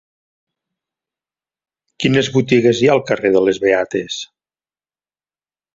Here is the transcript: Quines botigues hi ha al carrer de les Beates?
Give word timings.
Quines 2.05 2.31
botigues 2.39 2.81
hi 2.83 2.91
ha 2.91 2.97
al 2.97 3.05
carrer 3.11 3.35
de 3.37 3.47
les 3.49 3.61
Beates? 3.67 4.21